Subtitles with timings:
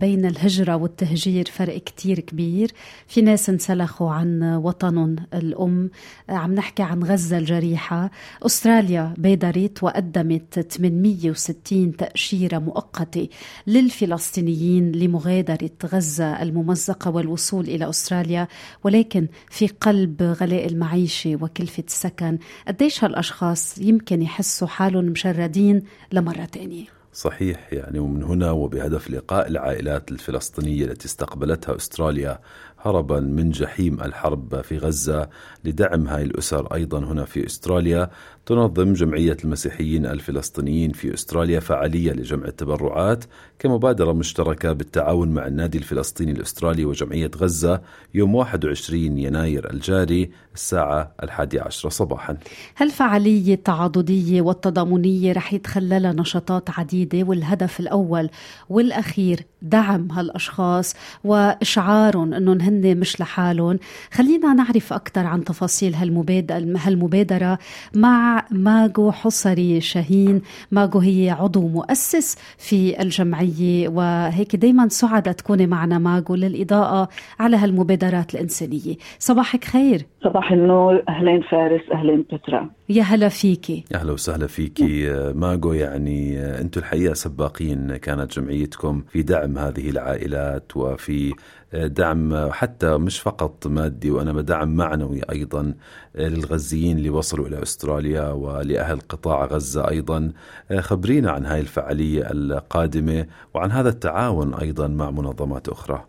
[0.00, 2.72] بين الهجرة والتهجير فرق كتير كبير.
[3.06, 5.90] في ناس انسلخوا عن وطنهم الأم.
[6.28, 8.10] عم نحكي عن غزة الجريحة.
[8.42, 13.28] أستراليا بادرت وقدمت 860 تأشيرة مؤقتة
[13.66, 18.48] للفلسطينيين لمغادرة غزة الممزقة والوصول إلى أستراليا.
[18.84, 22.38] ولكن في قلب غلاء المعيشة وكلفة السكن
[22.68, 30.10] قديش هالأشخاص يمكن يحسوا حالهم مشردين لمرة تانية؟ صحيح يعني ومن هنا وبهدف لقاء العائلات
[30.10, 32.40] الفلسطينية التي استقبلتها أستراليا
[32.78, 35.28] هربا من جحيم الحرب في غزة
[35.64, 38.10] لدعم هاي الأسر أيضا هنا في أستراليا.
[38.48, 43.24] تنظم جمعية المسيحيين الفلسطينيين في أستراليا فعالية لجمع التبرعات
[43.58, 47.80] كمبادرة مشتركة بالتعاون مع النادي الفلسطيني الأسترالي وجمعية غزة
[48.14, 52.36] يوم 21 يناير الجاري الساعة الحادية عشرة صباحا.
[52.76, 58.30] هالفعالية التعاضدية والتضامنية رح يتخللها نشاطات عديدة والهدف الأول
[58.68, 63.78] والأخير دعم هالأشخاص وإشعارهم أنهم هن مش لحالهم.
[64.12, 67.58] خلينا نعرف أكثر عن تفاصيل هالمبادرة
[67.94, 75.98] مع ماجو حصري شاهين ماجو هي عضو مؤسس في الجمعية وهيك دايما سعدة تكوني معنا
[75.98, 77.08] ماجو للإضاءة
[77.40, 78.96] على هالمبادرات الإنسانية.
[79.18, 80.06] صباحك خير.
[80.24, 81.02] صباح النور.
[81.08, 82.70] أهلين فارس أهلين بترا.
[82.88, 83.84] يا هلا فيكي.
[83.94, 85.10] أهلا وسهلا فيكي.
[85.42, 91.32] ماجو يعني أنتم الحقيقة سباقين كانت جمعيتكم في دعم هذه العائلات وفي
[91.72, 95.74] دعم حتى مش فقط مادي وانما دعم معنوي أيضا
[96.14, 100.32] للغزيين اللي وصلوا إلى أستراليا ولأهل قطاع غزة أيضا
[100.78, 106.04] خبرينا عن هاي الفعالية القادمة وعن هذا التعاون أيضا مع منظمات أخرى.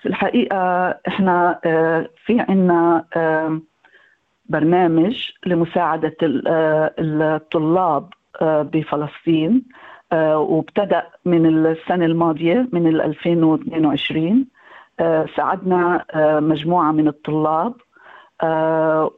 [0.00, 1.58] في الحقيقة إحنا
[2.26, 3.04] في عنا
[4.48, 6.16] برنامج لمساعدة
[6.98, 8.08] الطلاب
[8.42, 9.62] بفلسطين
[10.34, 14.46] وابتدأ من السنة الماضية من 2022
[15.36, 16.04] ساعدنا
[16.40, 17.74] مجموعة من الطلاب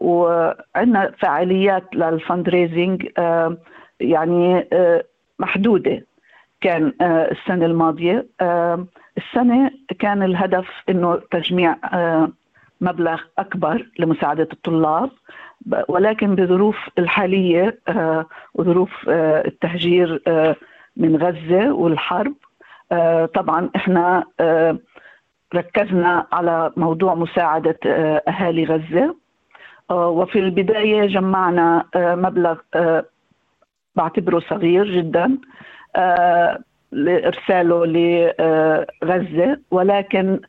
[0.01, 3.07] وعندنا فعاليات للفند ريزنج
[4.01, 4.69] يعني
[5.39, 6.07] محدودة.
[6.61, 8.27] كان السنة الماضية
[9.19, 11.77] السنة كان الهدف إنه تجميع
[12.81, 15.11] مبلغ أكبر لمساعدة الطلاب
[15.89, 17.79] ولكن بظروف الحالية
[18.55, 20.23] وظروف التهجير
[20.97, 22.35] من غزة والحرب
[23.35, 24.25] طبعا إحنا
[25.55, 27.79] ركزنا على موضوع مساعدة
[28.29, 29.17] أهالي غزة.
[29.91, 32.59] وفي البداية جمعنا مبلغ
[33.97, 35.39] بعتبره صغير جدا
[36.93, 37.87] لإرساله
[39.03, 40.41] لغزة ولكن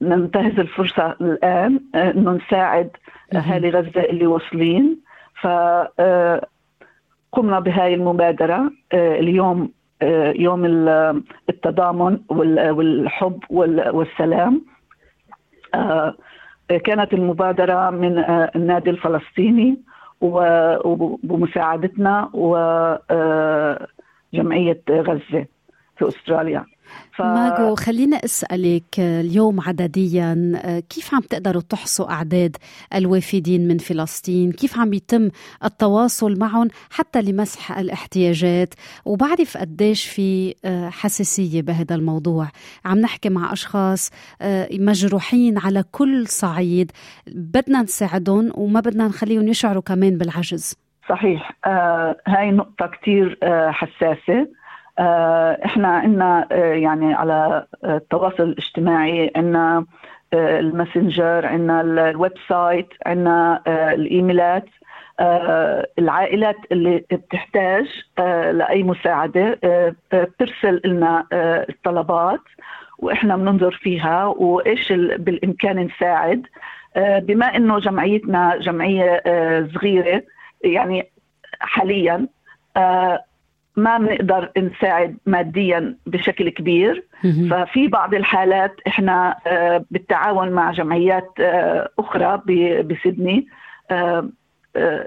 [0.00, 2.90] ننتهز الفرصة الآن أنه نساعد
[3.34, 5.00] أهالي غزة اللي واصلين.
[5.40, 5.46] ف
[7.32, 9.72] قمنا بهاي المبادرة اليوم
[10.36, 10.64] يوم
[11.48, 14.64] التضامن والحب والسلام.
[16.68, 18.18] كانت المبادرة من
[18.56, 19.78] النادي الفلسطيني
[20.20, 22.30] وبمساعدتنا
[24.32, 25.46] وجمعية غزة
[25.96, 26.64] في أستراليا.
[27.16, 27.22] ف...
[27.22, 30.52] ماجو خلينا أسألك اليوم عدديا
[30.90, 32.56] كيف عم تقدروا تحصوا أعداد
[32.94, 35.28] الوافدين من فلسطين؟ كيف عم يتم
[35.64, 38.74] التواصل معهم حتى لمسح الاحتياجات؟
[39.04, 40.54] وبعرف قديش في
[40.90, 42.48] حساسية بهذا الموضوع،
[42.84, 44.10] عم نحكي مع أشخاص
[44.72, 46.92] مجروحين على كل صعيد،
[47.26, 50.76] بدنا نساعدهم وما بدنا نخليهم يشعروا كمان بالعجز.
[51.08, 54.48] صحيح آه هاي نقطة كتير آه حساسة
[55.64, 59.84] إحنا عندنا يعني على التواصل الاجتماعي عندنا
[60.34, 64.64] ال Messenger عندنا ال website عندنا الإيميلات
[65.98, 67.86] العائلات اللي بتحتاج
[68.52, 69.58] لأي مساعدة
[70.12, 71.26] بترسل لنا
[71.68, 72.40] الطلبات
[72.98, 76.46] وإحنا بننظر فيها وإيش بالإمكان نساعد.
[76.96, 79.22] بما إنه جمعيتنا جمعية
[79.74, 80.22] صغيرة
[80.64, 81.10] يعني
[81.60, 82.26] حاليا
[83.76, 87.04] ما بنقدر نساعد ماديا بشكل كبير.
[87.50, 89.36] ففي بعض الحالات إحنا
[89.90, 91.30] بالتعاون مع جمعيات
[91.98, 92.42] أخرى
[92.82, 93.46] بسيدني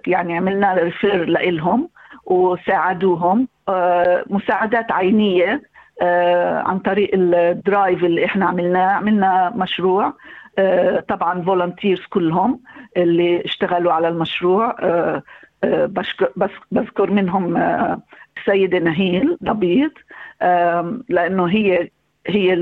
[0.07, 1.89] يعني عملنا refer لهم
[2.25, 3.47] وساعدوهم.
[4.29, 5.61] مساعدات عينية
[6.65, 8.91] عن طريق ال drive اللي إحنا عملناه.
[8.91, 10.13] عملنا مشروع
[11.07, 12.59] طبعا volunteers كلهم
[12.97, 14.75] اللي اشتغلوا على المشروع
[16.71, 17.57] بذكر منهم
[18.37, 19.91] السيدة نهيل نبيض
[21.09, 21.89] لأنه هي
[22.27, 22.53] هي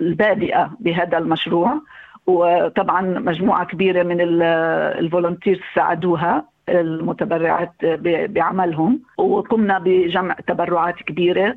[0.00, 1.80] البادئة بهذا المشروع
[2.26, 7.72] وطبعا مجموعة كبيرة من الفولنتيرز ساعدوها المتبرعات
[8.04, 11.56] بعملهم وقمنا بجمع تبرعات كبيرة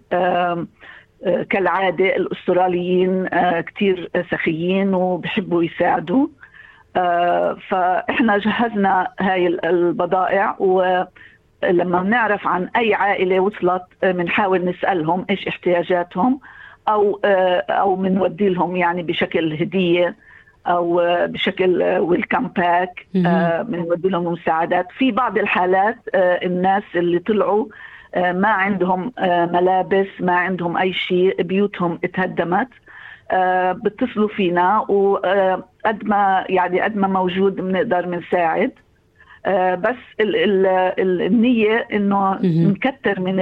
[1.50, 3.28] كالعادة الأستراليين
[3.62, 6.28] كتير سخيين وبحبوا يساعدوا.
[7.70, 11.04] فإحنا جهزنا هاي البضائع و
[11.64, 16.40] لما بنعرف عن أي عائلة وصلت بنحاول نسألهم إيش احتياجاتهم
[16.90, 17.20] أو
[17.70, 20.16] أو بنودي لهم يعني بشكل هدية
[20.68, 23.08] أو بشكل ويلكم باك
[23.64, 24.88] بنودي لهم مساعدات.
[24.98, 27.66] في بعض الحالات الناس اللي طلعوا
[28.16, 29.14] ما عندهم
[29.54, 32.68] ملابس ما عندهم أي شيء بيوتهم اتهدمت
[33.74, 34.86] بتصلوا فينا
[35.86, 38.72] وقد ما يعني قد ما موجود بنقدر بنساعد.
[39.78, 40.66] بس ال ال
[41.00, 43.36] ال النية إنه نكتر من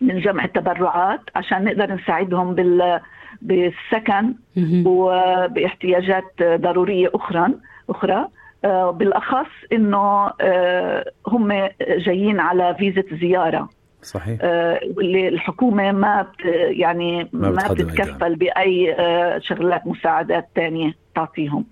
[0.00, 3.00] من جمع التبرعات عشان نقدر نساعدهم بال
[3.42, 4.34] بالسكن
[4.86, 7.48] وباحتياجات ضرورية أخرى
[7.90, 8.28] أخرى.
[8.92, 10.30] بالأخص إنه
[11.26, 13.68] هم جايين على فيزة زيارة.
[14.02, 14.38] صحيح.
[14.96, 18.96] واللي الحكومة ما بت يعني ما, ما بتتكفل بأي
[19.40, 21.64] شغلات مساعدات ثانية تعطيهم.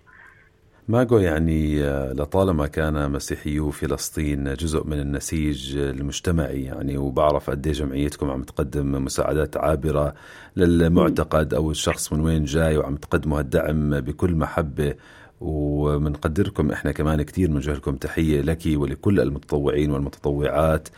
[0.88, 1.82] ماجو يعني
[2.12, 9.56] لطالما كان مسيحيو فلسطين جزء من النسيج المجتمعي يعني وبعرف قد جمعيتكم عم تقدم مساعدات
[9.56, 10.14] عابرة
[10.56, 14.94] للمعتقد أو الشخص من وين جاي وعم تقدموا هالدعم بكل محبة
[15.40, 20.88] ومنقدركم إحنا كمان كثير بنوجه لكم تحية لك ولكل المتطوعين والمتطوعات.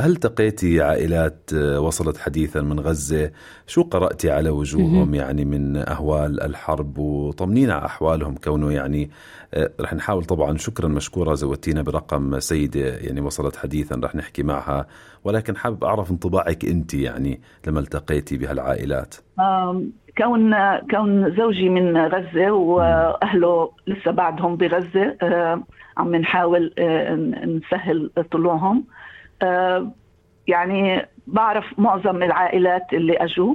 [0.00, 3.30] هل تقيتي عائلات وصلت حديثا من غزة؟
[3.66, 9.10] شو قراتي على وجوههم؟ يعني من أهوال الحرب وطمنينا على أحوالهم كونه يعني
[9.80, 14.86] رح نحاول طبعا شكرا مشكورة زودتينا برقم سيدة يعني وصلت حديثا رح نحكي معها
[15.24, 19.14] ولكن حابب أعرف انطباعك أنت يعني لما التقيتي بهالعائلات.
[20.18, 20.54] كون
[20.90, 25.16] كون زوجي من غزة وأهله لسه بعدهم بغزة
[25.96, 26.74] عم نحاول
[27.46, 28.84] نسهل طلوعهم.
[30.46, 33.54] يعني بعرف معظم العائلات اللي أجوا.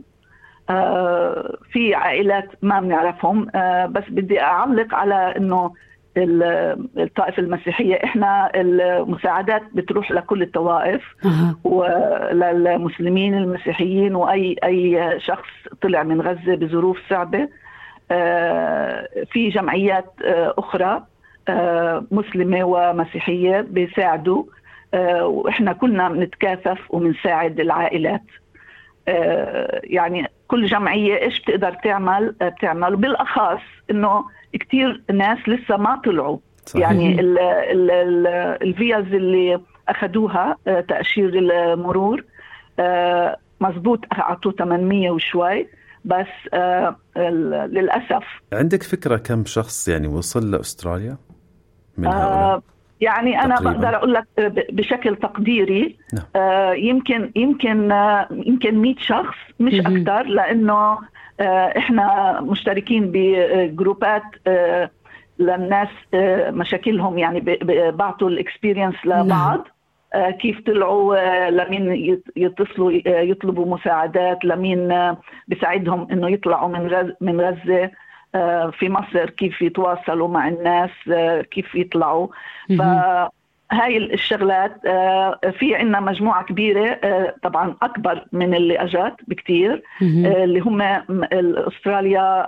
[1.72, 3.46] في عائلات ما بنعرفهم
[3.92, 5.74] بس بدي أعلق على أنه
[6.18, 11.02] الطائفة المسيحية إحنا المساعدات بتروح لكل الطوائف
[11.64, 15.48] وللمسلمين المسيحيين وأي أي شخص
[15.82, 17.48] طلع من غزة بظروف صعبة
[19.32, 20.14] في جمعيات
[20.58, 21.04] أخرى
[22.12, 24.44] مسلمة ومسيحية بيساعدوا
[25.22, 28.24] وإحنا كلنا بنتكاثف وبنساعد العائلات.
[29.84, 32.94] يعني كل جمعية إيش بتقدر تعمل؟ بتعمل.
[32.94, 33.62] وبالأخص
[33.92, 36.38] إنه كثير ناس لسه ما طلعوا.
[36.66, 36.82] صحيح.
[36.82, 37.22] يعني
[38.62, 42.24] الفيز اللي اخذوها تأشير المرور
[43.62, 45.68] مزبوط اعطوه 800 وشوي.
[46.06, 46.28] بس
[47.68, 48.24] للأسف.
[48.54, 51.18] عندك فكرة كم شخص يعني وصل لأستراليا؟
[51.98, 52.62] من هؤلاء؟
[53.02, 53.72] يعني أنا تقريباً.
[53.72, 54.26] بقدر أقول لك
[54.72, 56.24] بشكل تقديري نعم.
[56.36, 60.98] آه يمكن يمكن آه يمكن 100 شخص مش أكثر لأنه
[61.40, 64.90] آه إحنا مشتركين بجروبات آه
[65.40, 67.58] للناس آه مشاكلهم يعني
[67.92, 69.64] بعطوا الإكسبيرينس لبعض نعم.
[70.14, 75.16] آه كيف طلعوا لمين يتصلوا يطلبوا مساعدات لمين
[75.48, 77.92] بيساعدهم إنه يطلعوا من من غزة
[78.72, 80.90] في مصر كيف يتواصلوا مع الناس
[81.52, 82.28] كيف يطلعوا.
[83.72, 84.82] فهاي الشغلات
[85.60, 87.00] في عندنا مجموعة كبيرة
[87.44, 90.82] طبعا أكبر من اللي أجت بكتير اللي هم
[91.68, 92.48] أستراليا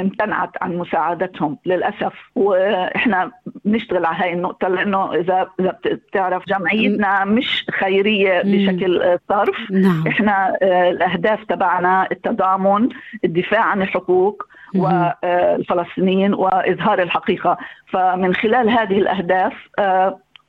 [0.00, 2.12] امتنعت عن مساعدتهم للأسف.
[2.34, 3.30] وإحنا
[3.64, 9.70] بنشتغل على هاي النقطة لأنه إذا إذا بتعرف جمعيتنا مش خيرية بشكل صرف.
[9.70, 10.04] نعم.
[10.08, 12.88] إحنا الأهداف تبعنا التضامن
[13.24, 14.42] الدفاع عن الحقوق
[14.74, 17.58] والفلسطينيين وإظهار الحقيقة.
[17.86, 19.52] فمن خلال هذه الأهداف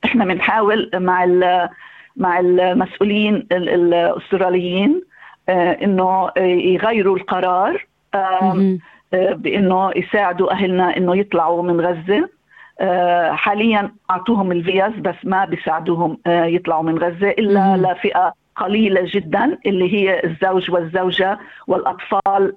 [0.05, 1.25] إحنا بنحاول مع
[2.15, 5.01] مع المسؤولين الأستراليين
[5.49, 7.85] إنه يغيروا القرار
[9.13, 12.29] بإنه يساعدوا أهلنا إنه يطلعوا من غزة.
[13.35, 20.21] حاليا أعطوهم الفيز بس ما بيساعدوهم يطلعوا من غزة إلا لفئة قليلة جدا اللي هي
[20.23, 22.53] الزوج والزوجة والأطفال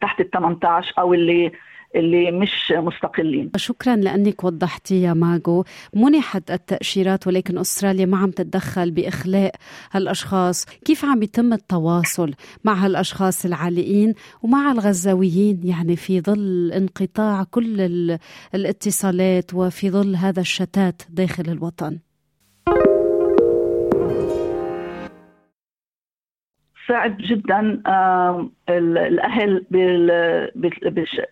[0.00, 1.52] تحت ال 18 أو اللي
[1.98, 3.50] اللي مش مستقلين.
[3.56, 5.64] شكرا لأنك وضحتي يا ماجو
[5.94, 9.54] منحت التأشيرات ولكن أستراليا ما عم تتدخل بإخلاء
[9.92, 10.64] هالأشخاص.
[10.64, 17.80] كيف عم يتم التواصل مع هالأشخاص العالقين ومع الغزاويين؟ يعني في ظل انقطاع كل
[18.54, 21.98] الاتصالات وفي ظل هذا الشتات داخل الوطن.
[26.88, 27.82] صعب جدا
[28.68, 30.50] الأهل بال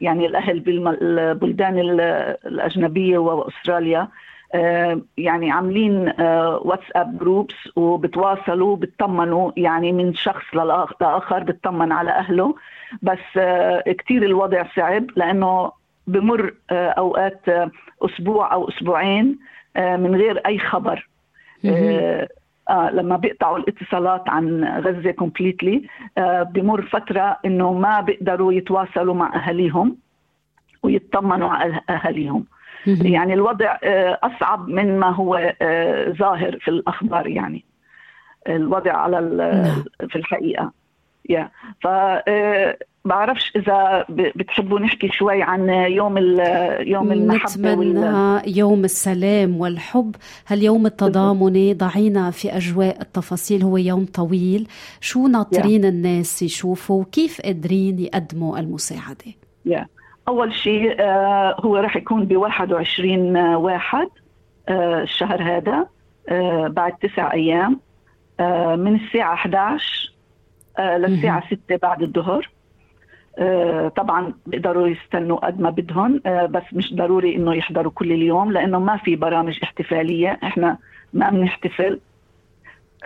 [0.01, 1.79] يعني الأهل بالبلدان
[2.47, 4.09] الأجنبية وأستراليا
[5.19, 6.13] يعني عاملين
[6.65, 12.55] واتساب groups وبتواصلوا بتطمنوا يعني من شخص لآخر بتطمن على أهله.
[13.03, 13.39] بس
[13.87, 15.73] كثير الوضع صعب لأنه
[16.07, 17.41] بمر أوقات
[18.03, 19.39] أسبوع أو أسبوعين
[19.77, 21.09] من غير أي خبر.
[22.71, 29.37] آه لما بيقطعوا الاتصالات عن غزة completely آه بمر فترة إنه ما بيقدروا يتواصلوا مع
[29.37, 29.97] أهاليهم
[30.83, 32.45] ويطمنوا على أهاليهم.
[32.87, 35.53] يعني الوضع آه أصعب من ما هو
[36.09, 37.65] ظاهر في الأخبار يعني.
[38.49, 40.09] الوضع على نعم.
[40.09, 40.73] في الحقيقة.
[41.29, 46.19] يا ف آه، بعرفش إذا بتحبوا نحكي شوي عن يوم
[46.81, 50.17] يوم المحبة نتمنى يوم السلام والحب.
[50.47, 54.69] هاليوم التضامني ضعينا في أجواء التفاصيل؟ هو يوم طويل.
[55.01, 55.87] شو ناطرين yeah.
[55.87, 59.33] الناس يشوفوا؟ وكيف قادرين يقدموا المساعدة؟
[59.69, 59.87] Yeah.
[60.29, 64.09] أول شيء آه هو راح يكون ب 21 واحد
[64.69, 65.87] آه الشهر هذا
[66.29, 67.81] آه بعد تسع أيام
[68.41, 70.13] آه من الساعة 11
[70.79, 72.51] آه للساعة 6 بعد الظهر.
[72.51, 72.56] آه،
[73.97, 78.79] طبعا بيقدروا يستنوا قد ما بدهم آه، بس مش ضروري إنه يحضروا كل اليوم لأنه
[78.79, 80.39] ما في برامج احتفالية.
[80.45, 80.79] إحنا
[81.13, 82.01] ما بنحتفل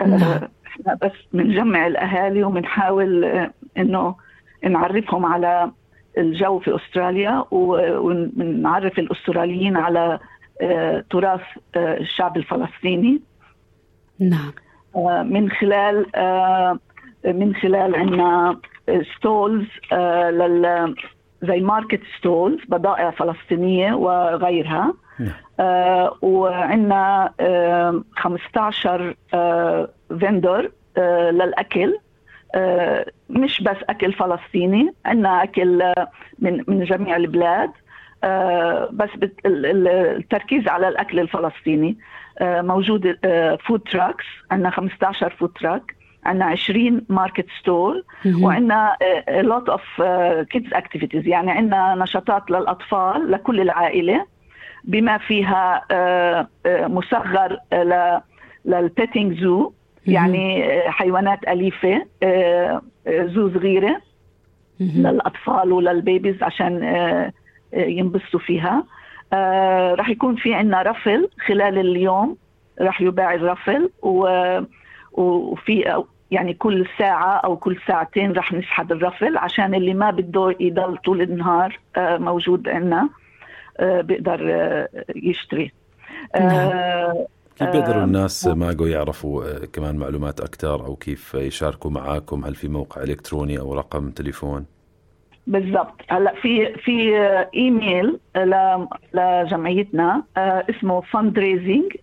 [0.01, 0.39] آه، نعم.
[0.67, 3.25] إحنا بس بنجمع الأهالي وبنحاول
[3.77, 4.15] إنه
[4.63, 5.71] نعرفهم على
[6.17, 10.19] الجو في أستراليا ونعرف الأستراليين على
[11.09, 11.41] تراث
[11.75, 13.21] الشعب الفلسطيني.
[14.19, 14.51] نعم.
[15.31, 16.05] من خلال
[17.25, 18.57] من خلال عندنا
[19.17, 20.95] stalls آه، لل
[21.43, 24.93] زي market stalls بضائع فلسطينية وغيرها.
[25.19, 25.33] نعم.
[25.59, 31.97] آه وعندنا آه 15 آه vendor آه للأكل.
[32.55, 36.07] آه مش بس أكل فلسطيني عندنا أكل آه،
[36.39, 37.71] من من جميع البلاد.
[38.23, 39.09] آه بس
[39.45, 41.97] التركيز على الأكل الفلسطيني.
[42.39, 48.97] آه موجود آه food trucks عندنا 15 food truck عندنا 20 market stall وعندنا
[49.29, 50.01] lot of
[50.49, 54.25] kids activities يعني عندنا نشاطات للأطفال لكل العائلة
[54.83, 57.57] بما فيها آه، آه، مصغر
[58.65, 59.71] للبيتنج زو
[60.07, 64.01] يعني حيوانات أليفة آه، زو صغيرة
[64.79, 66.83] للأطفال وللبيبيز عشان
[67.73, 68.83] ينبسطوا فيها.
[69.93, 72.37] راح يكون في عندنا رفل خلال اليوم
[72.81, 74.27] راح يباع الرفل و
[75.13, 80.97] وفي يعني كل ساعة أو كل ساعتين رح نسحب الرفل عشان اللي ما بده يضل
[80.97, 83.09] طول النهار آه، موجود عندنا
[83.79, 85.71] آه، بيقدر آه، يشتري
[86.35, 87.13] نعم.
[87.55, 93.03] كيف بيقدروا الناس ماجو يعرفوا كمان معلومات أكثر أو كيف يشاركوا معاكم هل في موقع
[93.03, 94.65] إلكتروني أو رقم تليفون؟
[95.47, 97.17] بالضبط هلا في في
[97.55, 98.19] إيميل
[99.13, 101.95] لجمعيتنا اسمه fundraising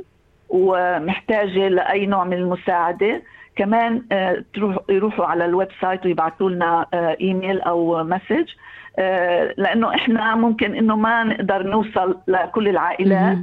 [0.49, 3.21] ومحتاجة لأي نوع من المساعدة.
[3.55, 4.43] كمان آه،
[4.89, 8.49] يروحوا على ال website ويبعثوا لنا آه، إيميل أو message
[8.99, 13.37] آه، لأنه إحنا ممكن إنه ما نقدر نوصل لكل العائلات.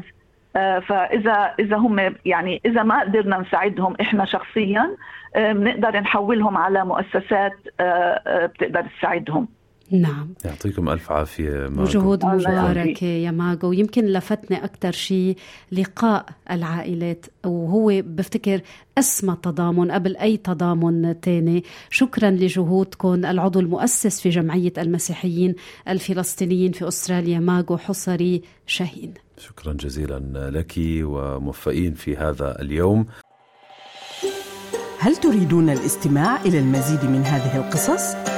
[0.89, 4.97] فاذا إذا هم يعني إذا ما قدرنا نساعدهم إحنا شخصيا
[5.37, 7.53] بنقدر نحولهم على مؤسسات
[8.45, 9.49] بتقدر تساعدهم.
[9.91, 10.35] نعم.
[10.45, 11.83] يعطيكم ألف عافية ماجو.
[11.83, 13.69] وجهود مباركة يا ماجو.
[13.69, 15.37] ويمكن لفتني أكثر شيء
[15.73, 18.61] لقاء العائلات وهو بفتكر
[18.99, 21.65] أسمى تضامن قبل أي تضامن تاني.
[21.91, 23.25] شكرا لجهودكم.
[23.25, 25.55] العضو المؤسس في جمعية المسيحيين
[25.89, 33.07] الفلسطينيين في أستراليا ماجو حصري شاهين شكرا جزيلا لك وموفقين في هذا اليوم.
[34.99, 38.38] هل تريدون الاستماع إلى المزيد من هذه القصص؟